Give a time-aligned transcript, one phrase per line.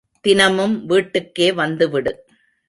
[0.25, 2.13] தினமும் வீட்டுக்கே வந்துவிடு.